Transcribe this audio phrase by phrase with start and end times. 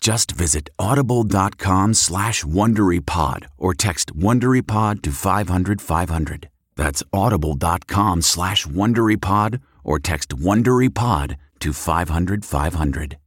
[0.00, 6.48] Just visit audible.com slash WonderyPod or text WonderyPod to 500, 500.
[6.74, 13.18] That's audible.com slash WonderyPod or text WonderyPod to 500, 500.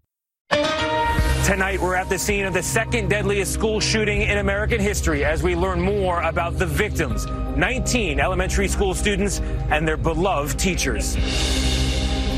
[1.46, 5.44] Tonight, we're at the scene of the second deadliest school shooting in American history as
[5.44, 11.18] we learn more about the victims 19 elementary school students and their beloved teachers.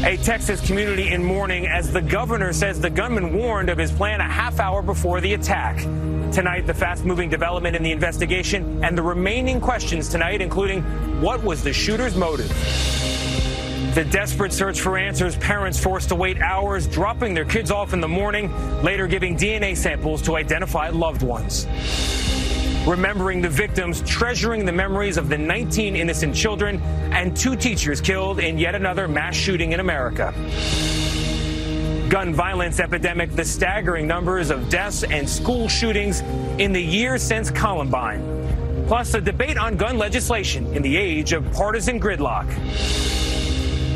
[0.03, 4.19] A Texas community in mourning as the governor says the gunman warned of his plan
[4.19, 5.77] a half hour before the attack.
[6.31, 10.81] Tonight, the fast moving development in the investigation and the remaining questions tonight, including
[11.21, 12.49] what was the shooter's motive?
[13.95, 18.01] The desperate search for answers, parents forced to wait hours, dropping their kids off in
[18.01, 18.51] the morning,
[18.83, 21.65] later giving DNA samples to identify loved ones.
[22.85, 26.79] Remembering the victims, treasuring the memories of the 19 innocent children
[27.11, 30.31] and two teachers killed in yet another mass shooting in America.
[32.09, 36.21] Gun violence epidemic, the staggering numbers of deaths and school shootings
[36.59, 38.85] in the years since Columbine.
[38.85, 42.45] Plus, a debate on gun legislation in the age of partisan gridlock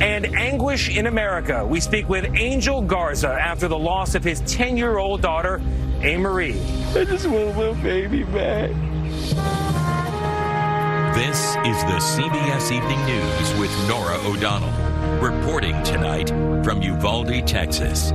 [0.01, 1.65] and anguish in America.
[1.65, 5.61] We speak with Angel Garza after the loss of his 10 year old daughter,
[6.01, 6.59] Amerie.
[6.95, 8.71] I just want a little baby back.
[11.15, 16.29] This is the CBS Evening News with Norah O'Donnell, reporting tonight
[16.63, 18.11] from Uvalde, Texas.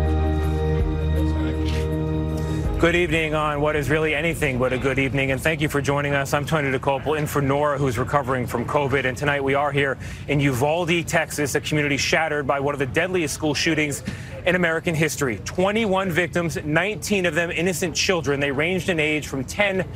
[2.79, 5.81] Good evening on what is really anything but a good evening, and thank you for
[5.81, 6.35] joining us.
[6.35, 9.97] I'm Tony Dokoupil in for Norah, who's recovering from COVID, and tonight we are here
[10.27, 14.03] in Uvalde, Texas, a community shattered by one of the deadliest school shootings
[14.45, 15.41] in American history.
[15.45, 18.41] 21 victims, 19 of them innocent children.
[18.41, 19.89] They ranged in age from 10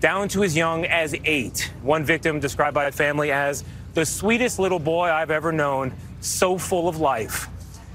[0.00, 1.72] down to as young as 8.
[1.82, 3.64] One victim described by a family as
[3.94, 7.48] the sweetest little boy I've ever known, so full of life.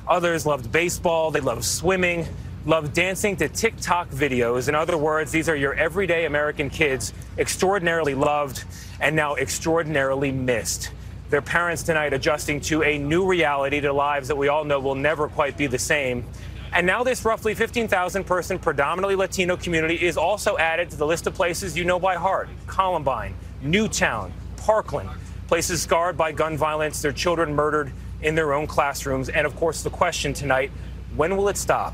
[0.08, 2.28] Others loved baseball, they loved swimming
[2.66, 4.70] love dancing to TikTok videos.
[4.70, 8.66] In other words, these are your everyday American kids, extraordinarily loved
[9.00, 10.92] and now extraordinarily missed.
[11.32, 14.96] Their parents tonight adjusting to a new reality to lives that we all know will
[14.96, 16.26] never quite be the same.
[16.74, 21.28] And now this roughly 15,000 person, predominantly Latino community is also added to the list
[21.28, 25.10] of places you know by heart Columbine, Newtown, Parkland,
[25.48, 27.92] places scarred by gun violence, their children murdered
[28.22, 29.30] in their own classrooms.
[29.30, 30.70] And of course, the question tonight
[31.16, 31.94] when will it stop?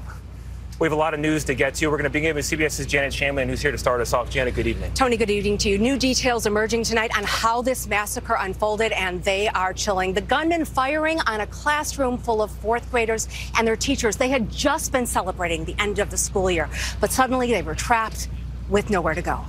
[0.80, 1.88] We have a lot of news to get to.
[1.88, 4.29] We're going to begin with CBS's Janet Shamlian, who's here to start us off.
[4.29, 4.94] Janet, good evening.
[4.94, 5.79] Tony, good evening to you.
[5.79, 10.14] New details emerging tonight on how this massacre unfolded, and they are chilling.
[10.14, 13.28] The gunman firing on a classroom full of fourth graders
[13.58, 14.18] and their teachers.
[14.18, 16.70] They had just been celebrating the end of the school year,
[17.02, 18.28] but suddenly they were trapped
[18.70, 19.44] with nowhere to go.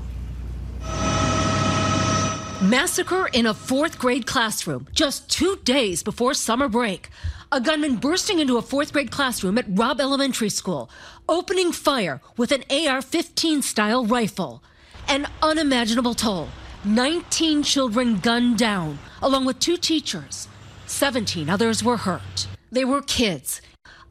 [2.63, 7.11] Massacre in a fourth grade classroom just two days before summer break.
[7.51, 10.91] A gunman bursting into a fourth grade classroom at Robb Elementary School,
[11.31, 14.63] opening fire with an AR 15 style rifle.
[15.09, 16.49] An unimaginable toll
[16.85, 20.47] 19 children gunned down, along with two teachers.
[20.89, 22.47] 17 others were hurt.
[22.71, 23.63] They were kids.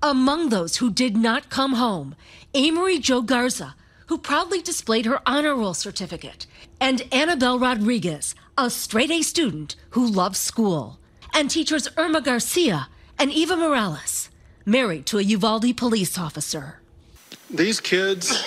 [0.02, 2.16] Among those who did not come home,
[2.56, 3.76] Amerie Jo Garza,
[4.08, 6.48] who proudly displayed her honor roll certificate,
[6.82, 10.98] and Annabelle Rodriguez, a straight A student who loves school,
[11.36, 12.88] and teachers Irma Garcia
[13.20, 14.30] and Eva Mireles,
[14.66, 16.80] married to a Uvalde police officer.
[17.50, 18.46] These kids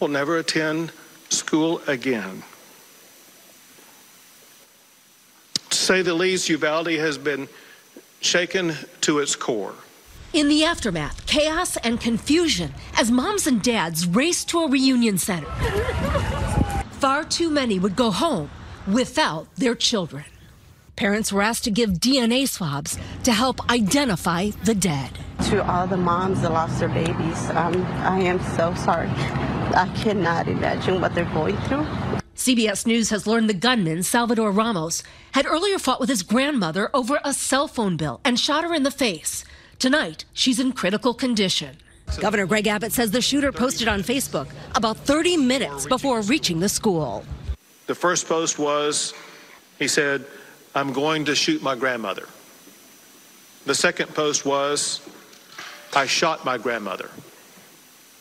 [0.00, 0.92] will never attend
[1.30, 2.42] school again.
[5.70, 7.48] To say the least, Uvalde has been
[8.20, 9.74] shaken to its core.
[10.32, 15.50] In the aftermath, chaos and confusion as moms and dads raced to a reunion center.
[16.98, 18.50] Far too many would go home
[18.88, 20.24] without their children.
[20.96, 25.10] Parents were asked to give DNA swabs to help identify the dead.
[25.50, 29.08] To all the moms that lost their babies, um, I am so sorry.
[29.74, 31.84] I cannot imagine what they're going through.
[32.36, 35.02] CBS News has learned the gunman, Salvador Ramos,
[35.32, 38.84] had earlier fought with his grandmother over a cell phone bill and shot her in
[38.84, 39.44] the face.
[39.80, 41.76] Tonight, she's in critical condition.
[42.20, 46.68] Governor Greg Abbott says the shooter posted on Facebook about 30 minutes before reaching the
[46.68, 47.24] school.
[47.86, 49.12] The first post was
[49.78, 50.24] he said,
[50.74, 52.28] I'm going to shoot my grandmother.
[53.64, 55.00] The second post was,
[55.94, 57.10] I shot my grandmother.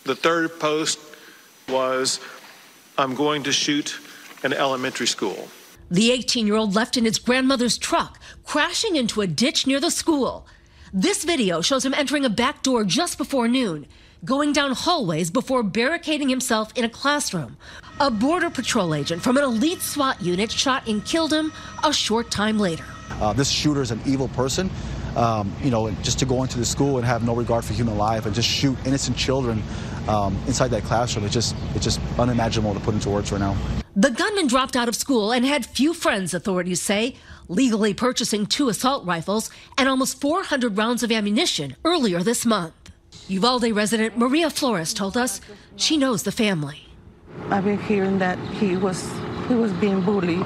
[0.04, 1.00] The third post
[1.68, 2.20] was,
[2.98, 3.98] I'm going to shoot
[4.44, 5.48] an elementary school.
[5.90, 9.92] The 18 year old left in his grandmother's truck, crashing into a ditch near the
[9.92, 10.46] school.
[10.94, 13.88] This video shows him entering a back door just before noon,
[14.26, 17.58] going down hallways before barricading himself in a classroom.
[18.00, 21.52] A Border Patrol agent from an elite SWAT unit shot and killed him
[21.84, 22.86] a short time later.
[23.22, 24.70] Uh, this shooter is an evil person.
[25.16, 27.98] Um, you know, just to go into the school and have no regard for human
[27.98, 29.62] life and just shoot innocent children
[30.08, 33.56] um, inside that classroom, it's just, it's just unimaginable to put into words right now.
[33.96, 37.16] The gunman dropped out of school and had few friends, authorities say,
[37.48, 42.74] legally purchasing two assault rifles and almost 400 rounds of ammunition earlier this month.
[43.30, 45.40] Uvalde resident Maria Flores told us
[45.78, 46.88] she knows the family.
[47.50, 49.10] I've been hearing that he was
[49.48, 50.46] he was being bullied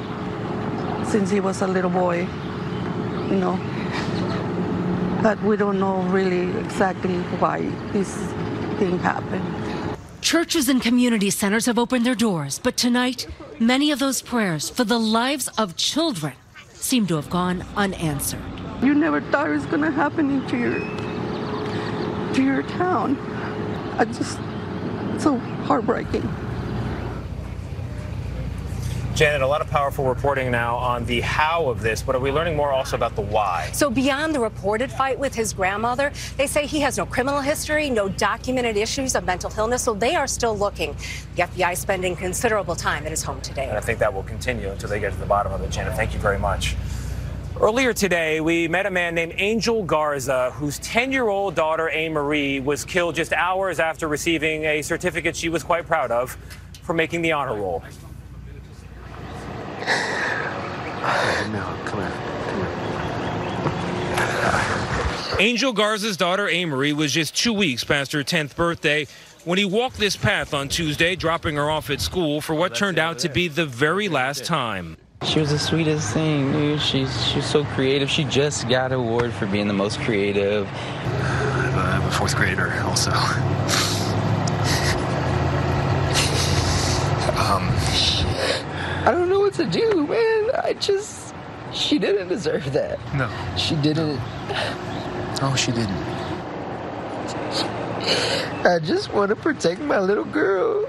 [1.06, 2.28] since he was a little boy,
[3.30, 3.60] you know.
[5.24, 8.16] But we don't know really exactly why this
[8.78, 9.44] thing happened.
[10.22, 13.28] Churches and community centers have opened their doors, but tonight,
[13.60, 16.34] many of those prayers for the lives of children
[16.74, 18.42] seem to have gone unanswered.
[18.82, 21.07] You never thought it was going to happen into your
[22.38, 23.18] to your town.
[23.98, 24.38] I just
[25.20, 26.22] so heartbreaking.
[29.16, 32.32] Janet, a lot of powerful reporting now on the how of this, but are we
[32.32, 33.68] learning more also about the why?
[33.74, 37.90] So, beyond the reported fight with his grandmother, they say he has no criminal history,
[37.90, 40.96] no documented issues of mental illness, so they are still looking.
[41.36, 43.66] The FBI spending considerable time at his home today.
[43.68, 45.96] And I think that will continue until they get to the bottom of it, Janet.
[45.96, 46.76] Thank you very much.
[47.60, 52.64] Earlier today, we met a man named Angel Garza, whose 10 year old daughter, Amerie,
[52.64, 56.38] was killed just hours after receiving a certificate she was quite proud of
[56.84, 57.84] for making the honor roll.
[61.52, 62.12] No, come here.
[65.40, 69.08] Angel Garza's daughter, Amerie, was just two weeks past her 10th birthday
[69.46, 73.00] when he walked this path on Tuesday, dropping her off at school for what turned
[73.00, 74.98] out to be the very last time.
[75.24, 76.80] She was the sweetest thing, dude.
[76.80, 78.10] She's she's so creative.
[78.10, 80.68] She just got an award for being the most creative.
[80.72, 83.12] I'm a fourth grader, also.
[87.38, 87.68] um,
[89.06, 90.52] I don't know what to do, man.
[90.64, 91.34] I just
[91.74, 93.00] she didn't deserve that.
[93.16, 93.30] No.
[93.58, 94.20] She didn't.
[95.42, 95.98] Oh, she didn't.
[98.66, 100.86] I just want to protect my little girl.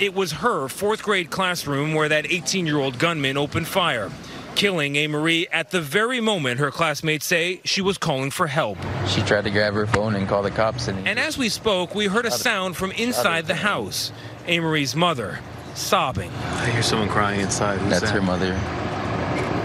[0.00, 4.10] It was her fourth grade classroom where that 18 year old gunman opened fire,
[4.56, 8.78] killing Amerie at the very moment her classmates say she was calling for help.
[9.06, 10.88] She tried to grab her phone and call the cops.
[10.88, 14.10] And, and as we spoke, we heard a sound from inside the house.
[14.46, 15.38] Amerie's mother
[15.74, 16.30] sobbing.
[16.30, 17.78] I hear someone crying inside.
[17.78, 18.14] Who's That's that?
[18.14, 18.52] her mother.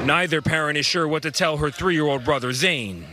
[0.10, 3.06] Neither parent is sure what to tell her three year old brother, Zane.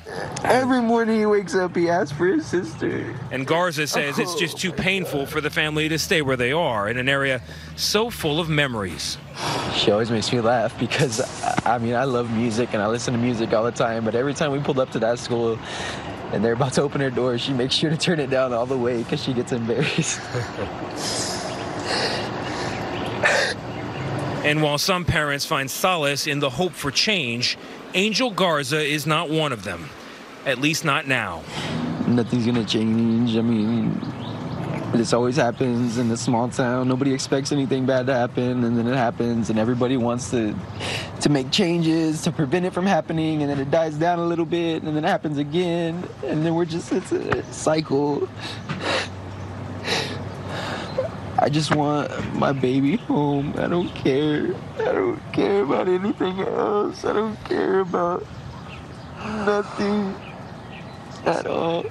[0.43, 3.15] Every morning he wakes up, he asks for his sister.
[3.31, 6.89] And Garza says it's just too painful for the family to stay where they are
[6.89, 7.43] in an area
[7.77, 9.19] so full of memories.
[9.75, 11.21] She always makes me laugh because,
[11.67, 14.33] I mean, I love music and I listen to music all the time, but every
[14.33, 15.59] time we pulled up to that school
[16.33, 18.65] and they're about to open her door, she makes sure to turn it down all
[18.65, 20.19] the way because she gets embarrassed.
[24.47, 27.59] And while some parents find solace in the hope for change,
[27.95, 29.89] Angel Garza is not one of them.
[30.45, 31.43] At least not now.
[32.07, 33.37] Nothing's gonna change.
[33.37, 34.01] I mean,
[34.93, 36.87] This always happens in a small town.
[36.87, 40.55] Nobody expects anything bad to happen, and then it happens, and everybody wants to
[41.23, 44.45] to make changes to prevent it from happening, and then it dies down a little
[44.45, 48.29] bit, and then it happens again, and then we're just it's a cycle.
[51.47, 53.55] I just want my baby home.
[53.57, 54.53] I don't care.
[54.81, 57.05] I don't care about anything else.
[57.05, 58.27] I don't care about
[59.23, 60.13] nothing
[61.25, 61.87] at all.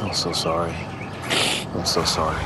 [0.00, 0.72] I'm so sorry.
[1.74, 2.42] I'm so sorry.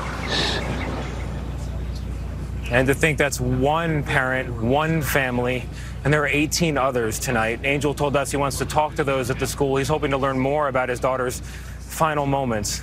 [2.72, 5.66] And to think that's one parent, one family,
[6.02, 7.60] and there are 18 others tonight.
[7.62, 9.76] Angel told us he wants to talk to those at the school.
[9.76, 11.38] He's hoping to learn more about his daughter's
[11.78, 12.82] final moments.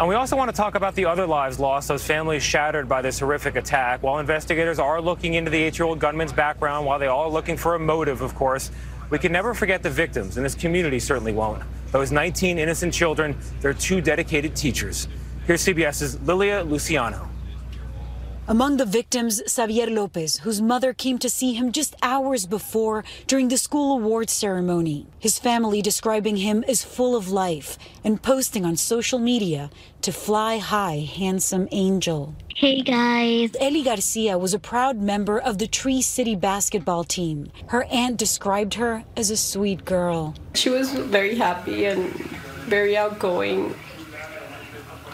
[0.00, 3.02] And we also want to talk about the other lives lost, those families shattered by
[3.02, 4.02] this horrific attack.
[4.02, 7.58] While investigators are looking into the eight year old gunman's background, while they are looking
[7.58, 8.70] for a motive, of course,
[9.10, 11.62] we can never forget the victims, and this community certainly won't.
[11.92, 15.06] Those 19 innocent children, their two dedicated teachers.
[15.46, 17.28] Here's CBS's Lilia Luciano.
[18.50, 23.46] Among the victims, Xavier Lopez, whose mother came to see him just hours before during
[23.46, 25.06] the school awards ceremony.
[25.20, 29.70] His family describing him as full of life and posting on social media
[30.02, 32.34] to fly high, handsome angel.
[32.56, 33.52] Hey guys.
[33.60, 37.52] Ellie Garcia was a proud member of the Tree City basketball team.
[37.68, 40.34] Her aunt described her as a sweet girl.
[40.54, 42.12] She was very happy and
[42.66, 43.76] very outgoing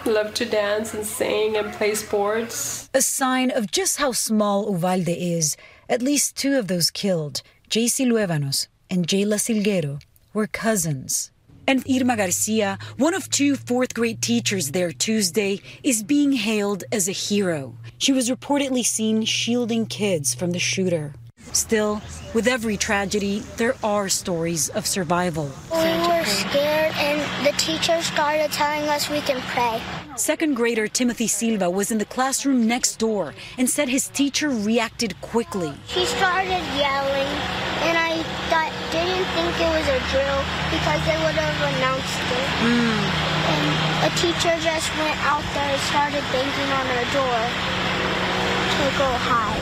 [0.06, 2.88] loved to dance and sing and play sports.
[2.94, 5.56] A sign of just how small Uvalde is.
[5.88, 10.00] At least two of those killed, Jayce Luevanos and Jailah Silguero,
[10.32, 11.30] were cousins.
[11.68, 17.08] And Irma Garcia, one of two fourth grade teachers there Tuesday, is being hailed as
[17.08, 17.74] a hero.
[17.98, 21.14] She was reportedly seen shielding kids from the shooter.
[21.52, 22.02] Still,
[22.34, 25.50] with every tragedy, there are stories of survival.
[25.72, 29.80] We were scared, and the teacher started telling us we can pray.
[30.16, 35.20] Second grader Timothy Silva was in the classroom next door and said his teacher reacted
[35.20, 35.72] quickly.
[35.86, 37.30] He started yelling,
[37.84, 42.48] and I thought, didn't think it was a drill because they would have announced it.
[42.64, 43.36] Mm.
[43.46, 43.66] And
[44.08, 47.85] a teacher just went out there and started banging on our door to go hide.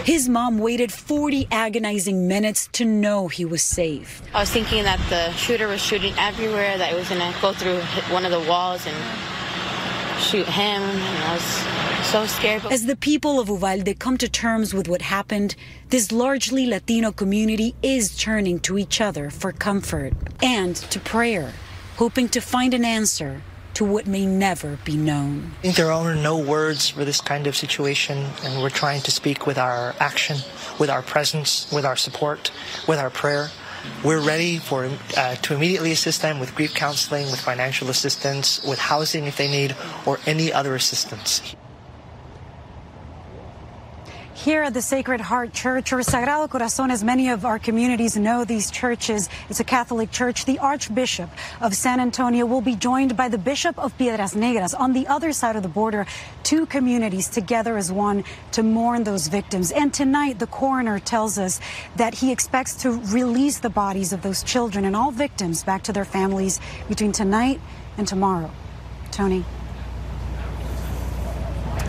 [0.04, 4.22] His mom waited 40 agonizing minutes to know he was safe.
[4.34, 7.52] I was thinking that the shooter was shooting everywhere, that it was going to go
[7.52, 7.80] through
[8.12, 8.96] one of the walls and
[10.20, 12.64] shoot him, and I was so scared.
[12.70, 15.56] As the people of Uvalde come to terms with what happened,
[15.88, 21.52] this largely Latino community is turning to each other for comfort and to prayer,
[21.96, 23.42] hoping to find an answer
[23.74, 25.52] to what may never be known.
[25.58, 29.10] I think there are no words for this kind of situation, and we're trying to
[29.10, 30.38] speak with our action,
[30.78, 32.50] with our presence, with our support,
[32.88, 33.50] with our prayer.
[34.02, 38.78] We're ready for uh, to immediately assist them with grief counseling, with financial assistance, with
[38.78, 39.76] housing if they need,
[40.06, 41.54] or any other assistance.
[44.44, 48.44] Here at the Sacred Heart Church, or Sagrado Corazon, as many of our communities know
[48.44, 50.44] these churches, it's a Catholic church.
[50.44, 51.30] The Archbishop
[51.62, 55.32] of San Antonio will be joined by the Bishop of Piedras Negras on the other
[55.32, 56.04] side of the border,
[56.42, 58.22] two communities together as one
[58.52, 59.72] to mourn those victims.
[59.72, 61.58] And tonight, the coroner tells us
[61.96, 65.92] that he expects to release the bodies of those children and all victims back to
[65.94, 67.62] their families between tonight
[67.96, 68.50] and tomorrow.
[69.10, 69.42] Tony.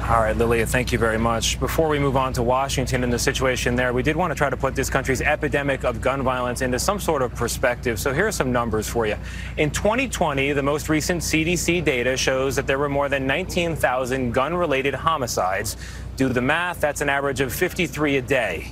[0.07, 1.59] All right, Lilia, thank you very much.
[1.59, 4.51] Before we move on to Washington and the situation there, we did want to try
[4.51, 7.99] to put this country's epidemic of gun violence into some sort of perspective.
[7.99, 9.15] So here are some numbers for you.
[9.57, 14.53] In 2020, the most recent CDC data shows that there were more than 19,000 gun
[14.53, 15.75] related homicides.
[16.17, 18.71] Do the math, that's an average of 53 a day.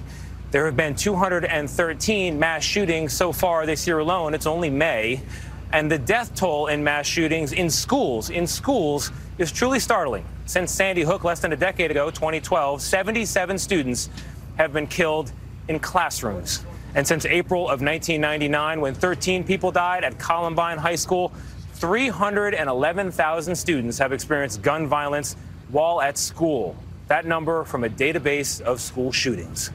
[0.52, 4.36] There have been 213 mass shootings so far this year alone.
[4.36, 5.24] It's only May.
[5.72, 10.26] And the death toll in mass shootings in schools, in schools, is truly startling.
[10.46, 14.10] Since Sandy Hook less than a decade ago, 2012, 77 students
[14.58, 15.32] have been killed
[15.70, 16.66] in classrooms.
[16.96, 21.32] And since April of 1999, when 13 people died at Columbine High School,
[21.76, 25.36] 311,000 students have experienced gun violence
[25.70, 26.76] while at school.
[27.08, 29.72] That number from a database of school shootings.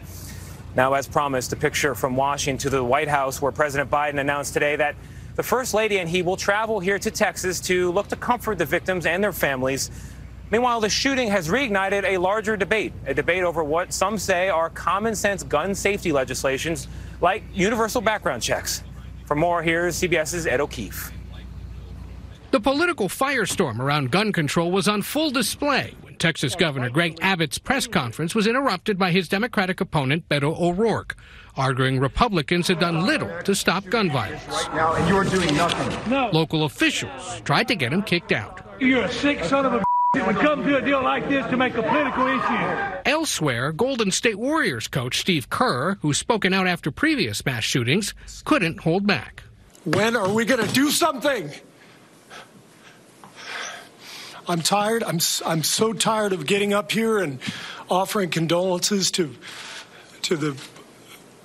[0.77, 4.53] Now, as promised, a picture from Washington to the White House, where President Biden announced
[4.53, 4.95] today that
[5.35, 8.65] the First Lady and he will travel here to Texas to look to comfort the
[8.65, 9.91] victims and their families.
[10.51, 14.71] Meanwhile, the shooting has reignited a larger debate, a debate over what some say are
[14.71, 16.89] common sense gun safety legislations
[17.21, 18.83] like universal background checks.
[19.27, 21.13] For more, here's CBS's Ed O'Keefe.
[22.51, 27.59] The political firestorm around gun control was on full display when Texas Governor Greg Abbott's
[27.59, 31.15] press conference was interrupted by his Democratic opponent, Beto O'Rourke
[31.59, 34.47] arguing Republicans had done little to stop gun violence.
[34.49, 36.11] Right now, and you're doing nothing.
[36.11, 36.31] No.
[36.33, 38.65] Local officials tried to get him kicked out.
[38.81, 39.85] You're a sick son of a
[40.15, 43.01] that would come to a deal like this to make a political issue.
[43.05, 48.15] Elsewhere, Golden State Warriors coach Steve Kerr, who's spoken out after previous mass shootings,
[48.47, 49.43] couldn't hold back.
[49.85, 51.51] When are we going to do something?
[54.49, 55.03] I'm tired.
[55.03, 57.39] I'm, I'm so tired of getting up here and
[57.91, 59.35] offering condolences to,
[60.23, 60.57] to the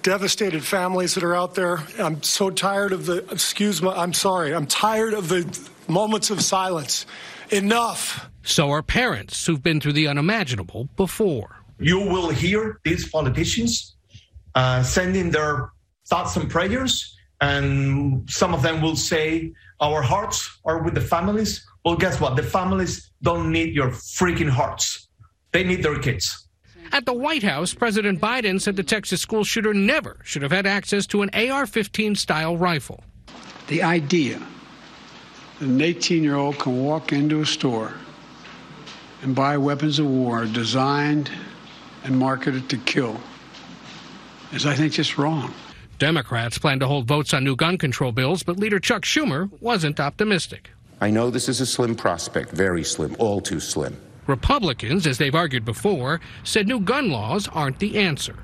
[0.04, 1.84] devastated families that are out there.
[2.00, 6.42] I'm so tired of the, excuse me, I'm sorry, I'm tired of the moments of
[6.42, 7.06] silence.
[7.52, 8.30] Enough.
[8.44, 11.64] So are parents who've been through the unimaginable before.
[11.80, 13.96] You will hear these politicians
[14.54, 15.72] uh, sending their
[16.08, 21.66] thoughts and prayers, and some of them will say, Our hearts are with the families.
[21.86, 22.36] Well, guess what?
[22.36, 25.08] The families don't need your freaking hearts,
[25.52, 26.48] they need their kids.
[26.92, 30.68] At the White House, President Biden said the Texas school shooter never should have had
[30.68, 33.04] access to an AR 15 style rifle.
[33.68, 34.40] The idea
[35.60, 37.94] that an 18 year old can walk into a store
[39.24, 41.32] and buy weapons of war designed
[42.04, 43.20] and marketed to kill
[44.52, 45.54] is, I think, just wrong.
[45.98, 50.00] Democrats plan to hold votes on new gun control bills, but leader Chuck Schumer wasn't
[50.00, 50.70] optimistic.
[51.00, 53.98] I know this is a slim prospect, very slim, all too slim.
[54.28, 58.36] Republicans, as they've argued before, said new gun laws aren't the answer.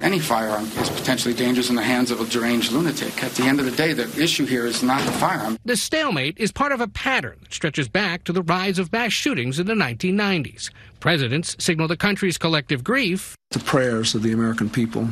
[0.00, 3.24] Any firearm is potentially dangerous in the hands of a deranged lunatic.
[3.24, 5.56] At the end of the day, the issue here is not the firearm.
[5.64, 9.12] The stalemate is part of a pattern that stretches back to the rise of mass
[9.12, 10.70] shootings in the 1990s.
[11.00, 13.36] Presidents signal the country's collective grief.
[13.52, 15.08] The prayers of the American people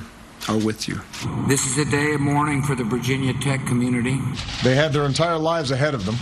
[0.48, 1.00] are with you.
[1.48, 4.20] This is a day of mourning for the Virginia Tech community.
[4.62, 6.16] They had their entire lives ahead of them.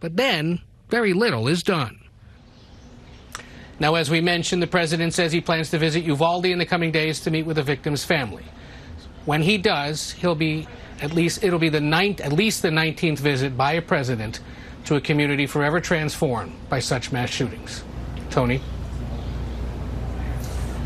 [0.00, 2.03] But then, very little is done.
[3.80, 6.92] Now, as we mentioned, the president says he plans to visit Uvalde in the coming
[6.92, 8.44] days to meet with the victim's family.
[9.24, 10.68] When he does, he'll be
[11.00, 14.40] at least it'll be the ninth, at least the 19th visit by a president
[14.84, 17.84] to a community forever transformed by such mass shootings.
[18.30, 18.60] Tony.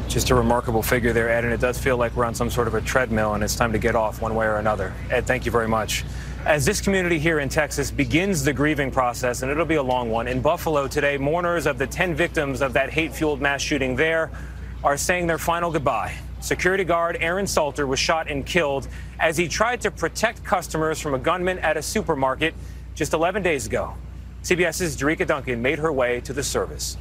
[0.09, 2.66] Just a remarkable figure there, Ed, and it does feel like we're on some sort
[2.66, 4.95] of a treadmill and it's time to get off one way or another.
[5.11, 6.04] Ed, thank you very much.
[6.48, 10.08] As this community here in Texas begins the grieving process, and it'll be a long
[10.08, 13.94] one, in Buffalo today, mourners of the 10 victims of that hate fueled mass shooting
[13.94, 14.30] there
[14.82, 16.16] are saying their final goodbye.
[16.40, 18.88] Security guard Aaron Salter was shot and killed
[19.20, 22.54] as he tried to protect customers from a gunman at a supermarket
[22.94, 23.92] just 11 days ago.
[24.42, 26.96] CBS's Jericka Duncan made her way to the service.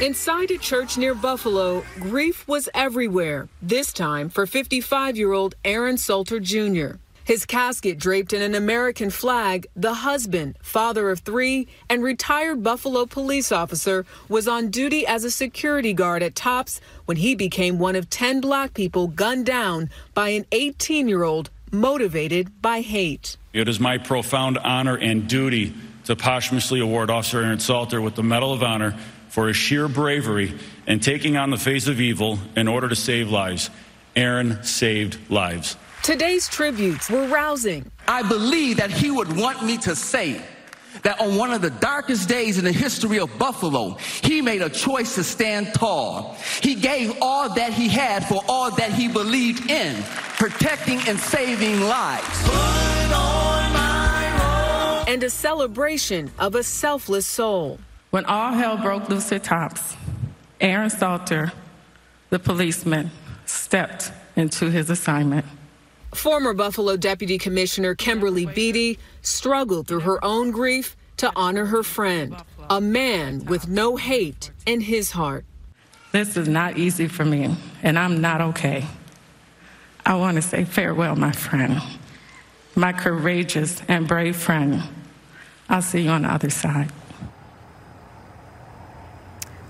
[0.00, 5.98] Inside a church near Buffalo, grief was everywhere, this time for 55 year old Aaron
[5.98, 6.92] Salter Jr.
[7.22, 13.04] His casket draped in an American flag, the husband, father of three, and retired Buffalo
[13.04, 17.94] police officer was on duty as a security guard at Tops when he became one
[17.94, 23.36] of 10 black people gunned down by an 18 year old motivated by hate.
[23.52, 28.22] It is my profound honor and duty to posthumously award Officer Aaron Salter with the
[28.22, 28.96] Medal of Honor
[29.30, 30.52] for his sheer bravery
[30.86, 33.70] in taking on the face of evil in order to save lives.
[34.16, 35.76] Aaron saved lives.
[36.02, 37.90] Today's tributes were rousing.
[38.08, 40.42] I believe that he would want me to say
[41.02, 44.68] that on one of the darkest days in the history of Buffalo, he made a
[44.68, 46.36] choice to stand tall.
[46.60, 50.02] He gave all that he had for all that he believed in,
[50.38, 52.26] protecting and saving lives.
[55.06, 57.78] And a celebration of a selfless soul.
[58.10, 59.96] When all hell broke loose at Tops,
[60.60, 61.52] Aaron Salter,
[62.30, 63.10] the policeman,
[63.46, 65.46] stepped into his assignment.
[66.14, 72.34] Former Buffalo Deputy Commissioner Kimberly Beatty struggled through her own grief to honor her friend,
[72.68, 75.44] a man with no hate in his heart.
[76.10, 78.86] This is not easy for me, and I'm not okay.
[80.04, 81.80] I want to say farewell, my friend,
[82.74, 84.82] my courageous and brave friend.
[85.68, 86.90] I'll see you on the other side.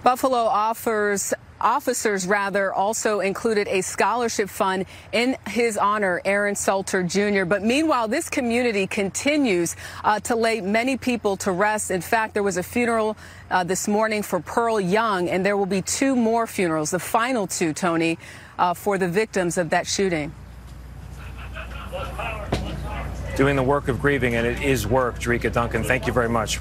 [0.02, 7.44] Buffalo offers officers rather also included a scholarship fund in his honor, Aaron Salter Jr.
[7.44, 11.90] But meanwhile, this community continues uh, to lay many people to rest.
[11.90, 13.16] In fact, there was a funeral
[13.50, 17.46] uh, this morning for Pearl Young, and there will be two more funerals, the final
[17.46, 18.18] two, Tony,
[18.58, 20.32] uh, for the victims of that shooting.
[23.36, 25.82] Doing the work of grieving, and it is work, Jericka Duncan.
[25.82, 26.60] Thank you very much.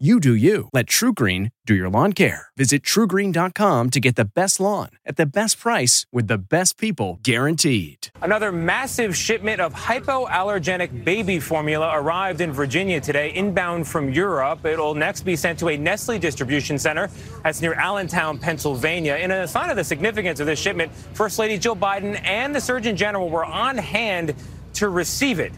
[0.00, 0.68] You do you.
[0.72, 2.50] Let TruGreen do your lawn care.
[2.56, 7.18] Visit trugreen.com to get the best lawn at the best price with the best people
[7.24, 8.10] guaranteed.
[8.22, 14.64] Another massive shipment of hypoallergenic baby formula arrived in Virginia today, inbound from Europe.
[14.64, 17.10] It'll next be sent to a Nestle distribution center
[17.42, 19.16] that's near Allentown, Pennsylvania.
[19.16, 22.60] In a sign of the significance of this shipment, First Lady Jill Biden and the
[22.60, 24.36] Surgeon General were on hand
[24.74, 25.52] to receive it.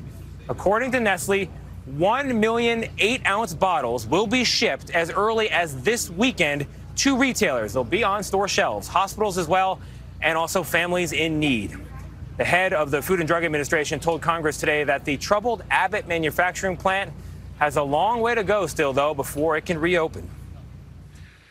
[0.49, 1.51] According to Nestle,
[1.97, 7.73] 1 million 8 ounce bottles will be shipped as early as this weekend to retailers.
[7.73, 9.81] They'll be on store shelves, hospitals as well,
[10.23, 11.77] and also families in need.
[12.37, 16.07] The head of the Food and Drug Administration told Congress today that the troubled Abbott
[16.07, 17.13] manufacturing plant
[17.59, 20.29] has a long way to go still, though, before it can reopen.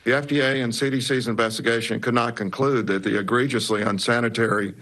[0.05, 4.73] The FDA and CDC's investigation could not conclude that the egregiously unsanitary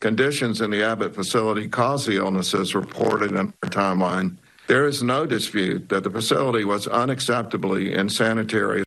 [0.00, 4.36] conditions in the Abbott facility caused the illnesses reported in our timeline.
[4.66, 8.82] There is no dispute that the facility was unacceptably insanitary.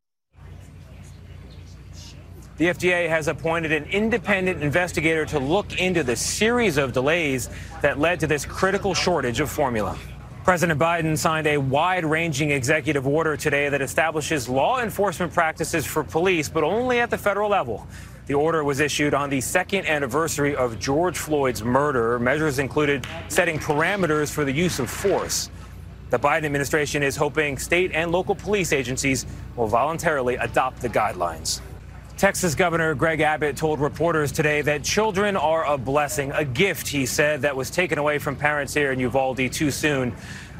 [2.58, 7.52] The FDA has appointed an independent investigator to look into the series of delays
[7.84, 9.96] that led to this critical shortage of formula.
[10.44, 16.04] President Biden signed a wide ranging executive order today that establishes law enforcement practices for
[16.04, 17.86] police, but only at the federal level.
[18.26, 22.18] The order was issued on the second anniversary of George Floyd's murder.
[22.18, 25.52] Measures included setting parameters for the use of force.
[26.10, 29.26] The Biden administration is hoping state and local police agencies
[29.58, 31.60] will voluntarily adopt the guidelines.
[32.16, 37.06] Texas Governor Greg Abbott told reporters today that children are a blessing, a gift, he
[37.06, 40.16] said, that was taken away from parents here in Uvalde too soon.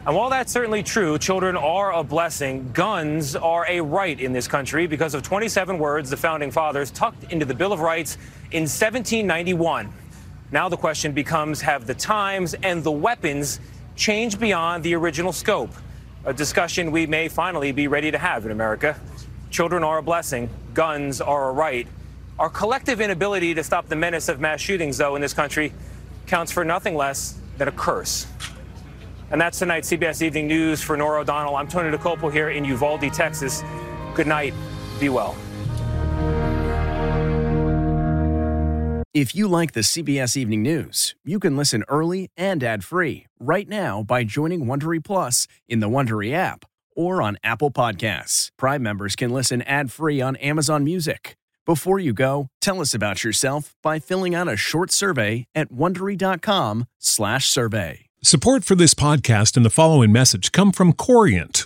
[0.06, 2.70] And while that's certainly true, children are a blessing.
[2.74, 7.32] Guns are a right in this country because of 27 words the founding fathers tucked
[7.32, 8.16] into the Bill of Rights
[8.52, 9.92] in 1791.
[10.52, 13.60] Now the question becomes have the times and the weapons
[13.98, 15.72] change beyond the original scope,
[16.24, 18.98] a discussion we may finally be ready to have in America.
[19.50, 21.88] Children are a blessing, guns are a right.
[22.40, 25.74] Our collective inability to stop the menace of mass shootings, though, in this country
[26.28, 28.28] counts for nothing less than a curse.
[29.32, 31.56] And that's tonight's CBS Evening News for Norah O'Donnell.
[31.56, 33.64] I'm Tony Dokoupil here in Uvalde, Texas.
[34.14, 34.54] Good night.
[35.00, 35.36] Be well.
[39.18, 44.04] If you like the CBS Evening News, you can listen early and ad-free right now
[44.04, 48.52] by joining Wondery Plus in the Wondery app or on Apple Podcasts.
[48.58, 51.36] Prime members can listen ad-free on Amazon Music.
[51.66, 58.06] Before you go, tell us about yourself by filling out a short survey at wondery.com/survey.
[58.22, 61.66] Support for this podcast and the following message come from Corient